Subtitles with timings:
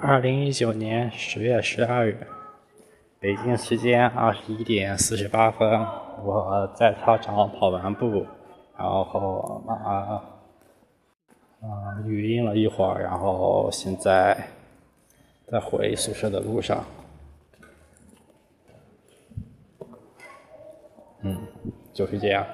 [0.00, 2.26] 二零一九年十月十二日，
[3.20, 5.68] 北京时间二十一点四十八分，
[6.24, 8.26] 我在操场跑完步，
[8.76, 10.22] 然后啊
[11.60, 14.36] 啊语音了一会儿，然后现在
[15.46, 16.84] 在回宿舍的路上。
[21.20, 21.38] 嗯，
[21.92, 22.44] 就是这样。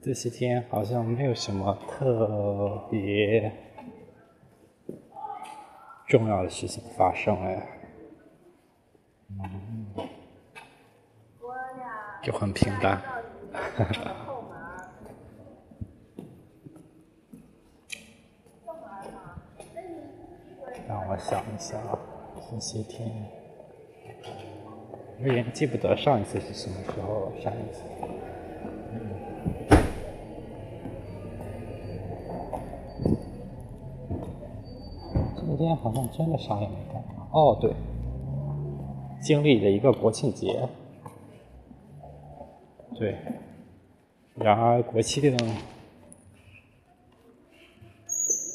[0.00, 3.52] 这些天好像没有什么特别
[6.06, 7.66] 重要的事情发生哎，
[12.22, 13.02] 就很平淡。
[20.88, 21.80] 让我想一想，
[22.48, 23.10] 这些天，
[25.18, 27.82] 有点记不得上一次是什么时候，上一次。
[35.66, 37.02] 天好像真的啥也没干。
[37.32, 37.72] 哦，对，
[39.20, 40.68] 经历了一个国庆节。
[42.94, 43.16] 对，
[44.36, 45.36] 然而国庆，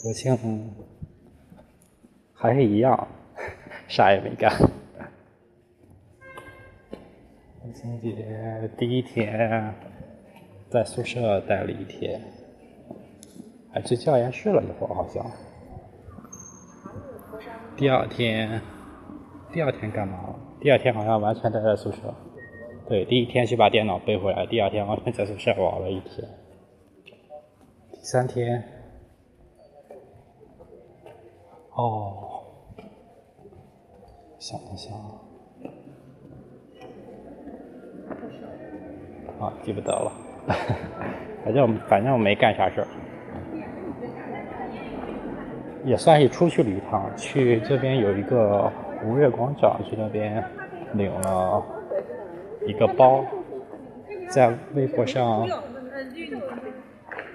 [0.02, 0.73] 国庆
[2.33, 3.08] 还是一样，
[3.89, 4.49] 啥也没干。
[7.61, 9.75] 国庆节第一天
[10.69, 12.21] 在宿舍待了一天，
[13.71, 15.23] 还去教研室了一会儿，好像。
[17.81, 18.61] 第二天，
[19.51, 20.35] 第二天干嘛了？
[20.59, 22.13] 第二天好像完全待在宿舍。
[22.87, 26.23] 对，第一天去把电脑背回来，第二天完全在宿舍玩了一天。
[27.91, 28.63] 第三天，
[31.73, 32.43] 哦，
[34.37, 34.95] 想一想，
[39.39, 40.11] 啊，记不得了，
[41.43, 42.87] 反 正反正我没干啥事儿。
[45.83, 48.71] 也算是出去了一趟，去这边有一个
[49.03, 50.43] 吴越广场，去那边
[50.93, 51.65] 领了
[52.67, 53.25] 一个包，
[54.30, 55.47] 在微博上，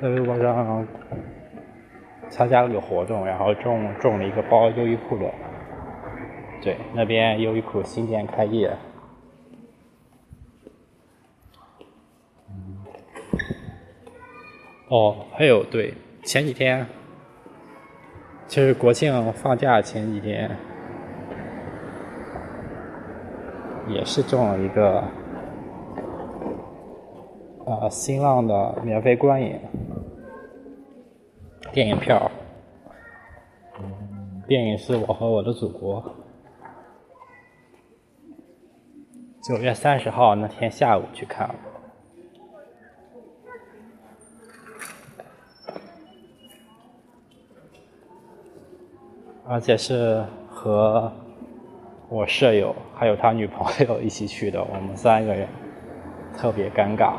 [0.00, 0.86] 在微博上
[2.28, 5.28] 参加了个活动，然后中中了一个包优衣库的，
[6.62, 8.70] 对，那边优衣库新店开业，
[14.88, 16.86] 哦，还有对，前几天。
[18.56, 20.50] 就是国庆放假前几天，
[23.86, 25.04] 也是中了一个
[27.66, 29.60] 呃新浪的免费观影
[31.70, 32.30] 电影票。
[34.48, 36.02] 电影是我和我的祖国，
[39.42, 41.54] 九月三十号那天下午去看了。
[49.48, 51.12] 而且是和
[52.08, 55.48] 我舍友还有他女朋友 一起去的，我们三个人
[56.36, 57.14] 特别尴尬。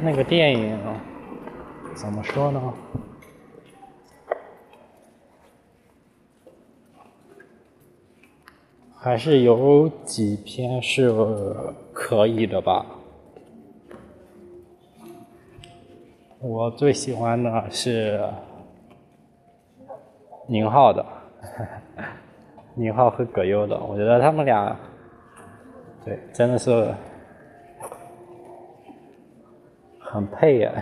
[0.00, 0.78] 那个电影
[1.94, 2.74] 怎么说呢？
[8.98, 11.12] 还是有几篇是
[11.92, 12.86] 可以的吧。
[16.44, 18.20] 我最喜欢的是
[20.48, 21.06] 宁浩的，
[22.74, 24.76] 宁浩和葛优的，我觉得他们俩，
[26.04, 26.92] 对，真的是
[30.00, 30.72] 很配呀。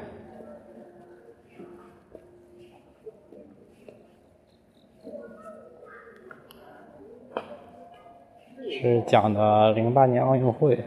[8.71, 10.83] 是讲的零八年奥运会，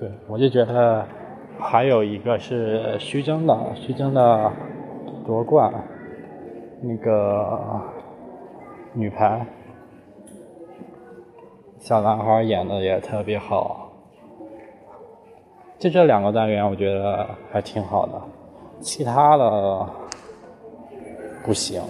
[0.00, 1.06] 对我就觉得。
[1.58, 4.52] 还有一个是徐峥的，徐峥的
[5.26, 5.72] 夺冠，
[6.82, 7.80] 那个
[8.92, 9.46] 女排
[11.78, 13.90] 小男孩演的也特别好，
[15.78, 18.20] 就这两个单元我觉得还挺好的，
[18.80, 19.86] 其他的
[21.44, 21.82] 不行，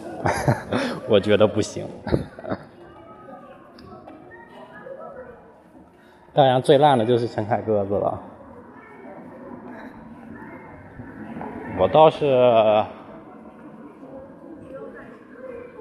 [1.09, 1.87] 我觉得不行。
[6.33, 8.21] 当然最烂的就是陈凯歌子了。
[11.77, 12.25] 我倒是，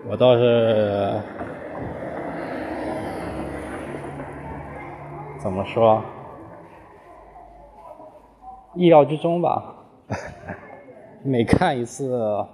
[0.10, 1.22] 我倒是，
[5.40, 6.02] 怎么说？
[8.76, 9.86] 意料之中吧。
[11.24, 12.46] 每看一次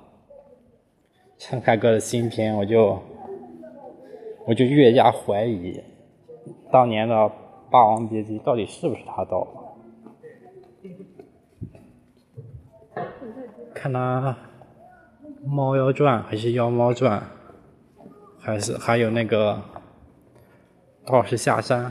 [1.38, 3.00] 陈凯歌的新片，我就
[4.46, 5.82] 我就越加怀疑
[6.72, 7.32] 当年的
[7.72, 9.69] 霸王别姬》到底是不是他导的？
[13.82, 14.36] 看他
[15.50, 17.18] 《猫妖传》还是《妖猫传》，
[18.42, 19.54] 还是还有那个
[21.10, 21.86] 《道士下山》。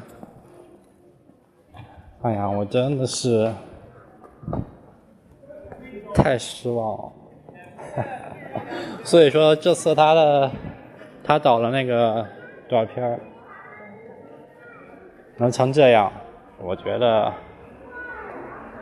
[2.20, 3.50] 哎呀，我真的是
[6.14, 7.12] 太失望了。
[9.02, 10.50] 所以说这次他的
[11.24, 12.26] 他导的那个
[12.68, 13.18] 短片
[15.38, 16.12] 能成这样，
[16.60, 17.32] 我觉得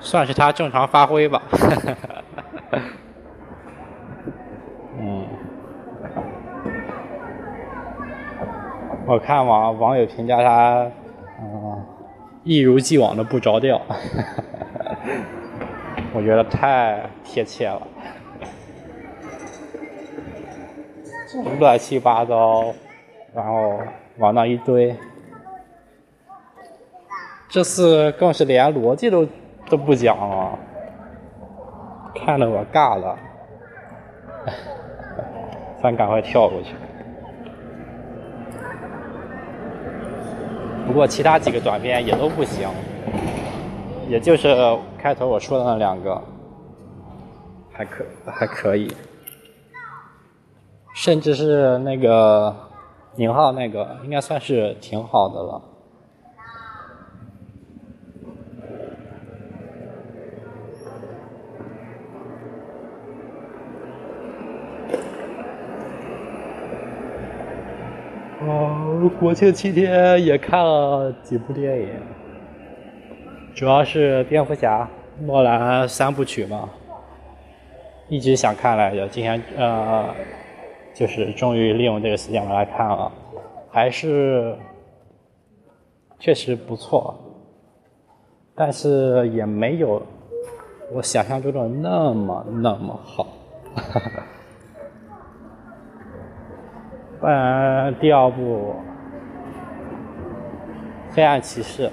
[0.01, 1.41] 算是他正常发挥吧。
[4.99, 5.27] 嗯，
[9.07, 10.91] 我看网网友评价他，
[11.41, 11.85] 嗯，
[12.45, 13.81] 一如既往的不着调，
[16.13, 17.83] 我觉得太贴切了。
[21.61, 22.73] 乱七八糟，
[23.35, 23.79] 然后
[24.19, 24.97] 往那一堆，
[27.49, 29.29] 这次更是连逻辑都
[29.69, 30.59] 都不讲了，
[32.19, 33.17] 看得我尬了，
[35.83, 36.75] 咱赶快跳过去。
[40.87, 42.69] 不过其他几个短片也都不行，
[44.09, 44.55] 也就是
[44.97, 46.23] 开头我说的那两个，
[47.73, 48.91] 还可还可以。
[50.95, 52.55] 甚至是那个
[53.17, 55.63] 宁浩那个，应该算是挺好的了。
[68.49, 71.89] 哦，国庆七天也看了几部电影，
[73.55, 74.89] 主要是蝙蝠侠、
[75.21, 76.69] 诺兰三部曲嘛，
[78.09, 80.07] 一直想看来着，今天呃。
[80.99, 83.13] 就是终于利用这个时间来看了，
[83.71, 84.57] 还是
[86.19, 87.15] 确实不错，
[88.55, 90.01] 但是也没有
[90.95, 93.27] 我想象中的那么那么好。
[97.21, 98.71] 不然第二部
[101.17, 101.89] 《黑暗骑士》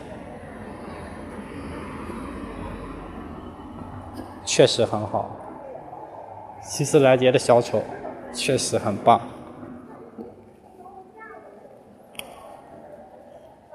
[4.44, 5.31] 确实很好，
[6.62, 7.81] 希斯莱杰的小丑。
[8.36, 9.22] 确实很棒，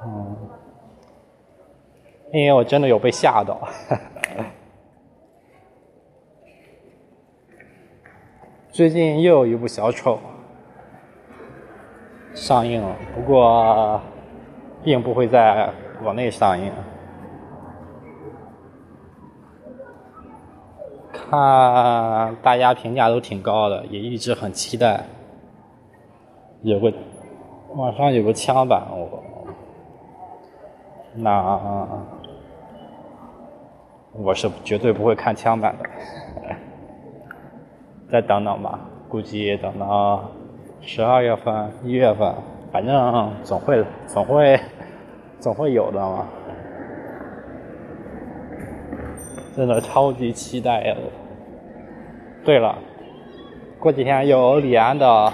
[0.05, 0.37] 嗯，
[2.33, 3.57] 因为我真的有被吓到。
[8.73, 10.19] 最近又有一部小丑
[12.35, 14.01] 上映了，不过
[14.89, 15.71] 并不会在
[16.03, 16.73] 国内上映。
[21.13, 25.05] 看大家评价都挺高的，也一直很期待。
[26.63, 26.91] 有个
[27.75, 29.23] 网上有个枪版，我
[31.13, 31.87] 那
[34.15, 35.85] 我是绝对不会看枪版的。
[38.11, 40.25] 再等等吧，估计等到
[40.81, 42.35] 十二月份、一月份，
[42.73, 44.59] 反正总会总会
[45.39, 46.27] 总会有的嘛。
[49.57, 50.97] 真的超级期待呀！
[52.45, 52.79] 对了，
[53.81, 55.07] 过几天有李安的《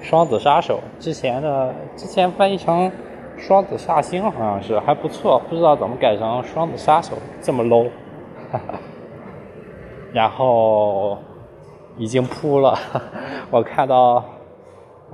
[0.00, 2.88] 双子杀手》，之前的之前翻译成
[3.36, 7.88] 《双子煞星》好像是还不错，不知道怎么改成《双子杀手》这么 low。
[10.12, 11.18] 然后
[11.96, 12.78] 已经扑了，
[13.50, 14.22] 我看到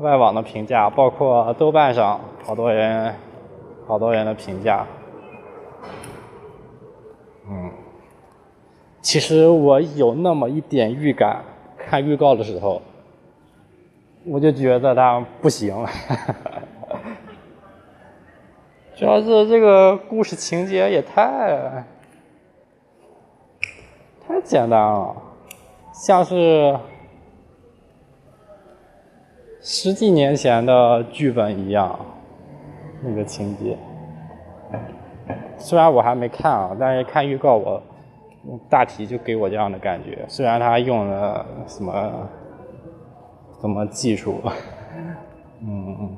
[0.01, 3.15] 外网的评价，包括豆瓣上好多人
[3.91, 4.87] 好多人的评价。
[7.49, 7.73] 嗯，
[9.03, 11.43] 其实我有那么一点预感，
[11.77, 12.81] 看预告的时候，
[14.25, 15.77] 我就觉得它不行。
[15.77, 15.91] 了，
[18.95, 21.85] 主要是这个故事情节也太
[24.25, 25.17] 太简单了，
[25.93, 26.79] 像是
[29.61, 31.99] 十几年前的剧本一样，
[33.03, 33.77] 那个情节。
[35.59, 37.81] 虽然我还没看啊，但是看预告我
[38.69, 40.25] 大体就给我这样的感觉。
[40.27, 42.29] 虽然他用了什么
[43.61, 44.41] 什么技术，
[45.63, 46.17] 嗯嗯，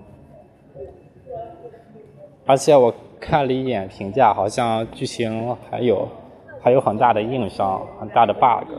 [2.46, 6.08] 而且我看了一眼评价，好像剧情还有
[6.62, 8.72] 还有很大的硬伤，很大的 bug。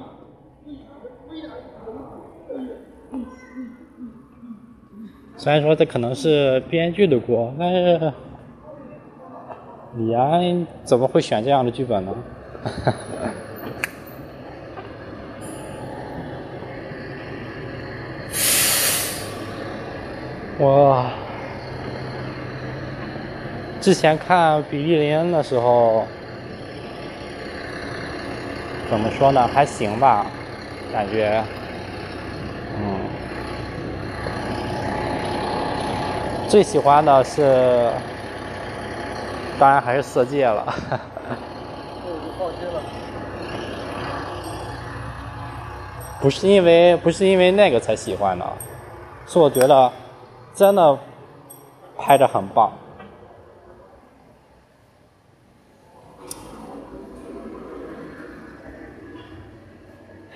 [5.38, 8.14] 虽然说这可能是编剧的锅，但是。
[9.96, 12.12] 李安怎么会选这样的剧本呢？
[20.66, 21.12] 哇！
[23.80, 26.08] 之前看比利林恩的时候，
[28.90, 29.48] 怎么说呢？
[29.48, 30.26] 还行吧，
[30.92, 31.44] 感觉，
[32.80, 32.98] 嗯，
[36.54, 37.90] 最喜欢的是，
[39.58, 40.64] 当然还是色戒了。
[46.22, 48.46] 不是因为不是因为那个才喜欢的，
[49.26, 49.92] 是我觉得
[50.54, 50.96] 真的
[51.98, 52.72] 拍的很棒。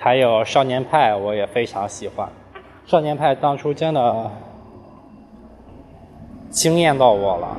[0.00, 2.28] 还有《少年派》，我也非常喜欢，
[2.90, 4.28] 《少年派》当初真的
[6.50, 7.56] 惊艳到我了，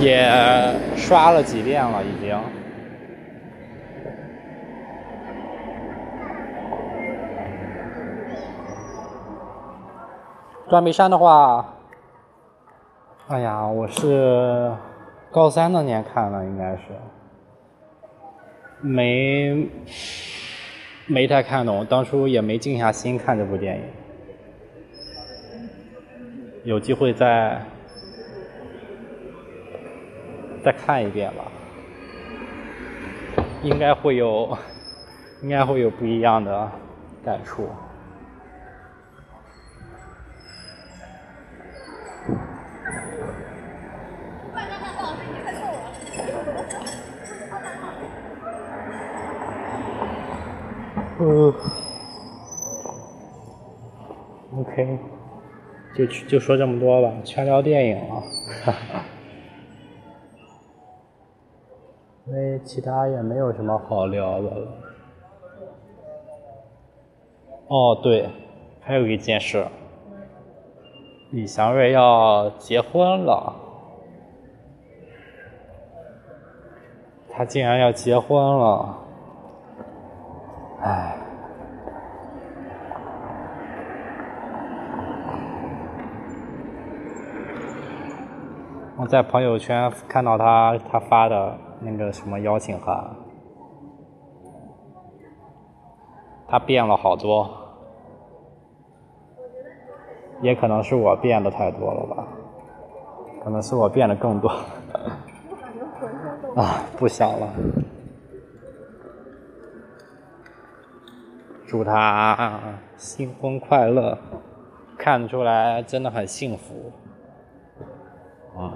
[0.00, 0.30] 也
[0.96, 2.38] 刷了几遍了，已经。
[10.68, 11.74] 断背山的话，
[13.28, 14.72] 哎呀，我是
[15.30, 16.80] 高三那年看的，应该是
[18.80, 19.68] 没
[21.06, 23.82] 没太看懂，当初也没静下心看这部电影，
[26.64, 27.62] 有机会再
[30.64, 31.44] 再看一遍吧，
[33.62, 34.56] 应该会有，
[35.42, 36.72] 应该会有不一样的
[37.22, 37.68] 感触。
[51.16, 51.54] 嗯
[54.58, 54.98] ，OK，
[55.96, 58.22] 就就说这么多吧，全聊电影了，
[62.26, 64.68] 因为其他也没有什么好聊的了。
[67.68, 68.28] 哦，对，
[68.80, 69.66] 还有一件事，
[71.30, 73.54] 李祥瑞要结婚了，
[77.30, 78.98] 他竟然要结婚了。
[80.80, 81.16] 唉，
[88.96, 93.04] 我在朋友圈看到他他发的那个什么邀请函，
[96.46, 97.50] 他变了好多，
[100.40, 102.24] 也可能是我变的太多了吧，
[103.42, 104.48] 可能是我变得更多，
[106.54, 107.48] 啊，不想了。
[111.66, 112.60] 祝他
[112.96, 114.16] 新婚快乐，
[114.96, 116.92] 看出来真的很幸福，
[118.58, 118.72] 嗯，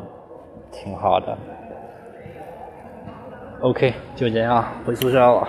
[0.73, 1.37] 挺好的。
[3.61, 5.49] OK，就这样，回宿舍了。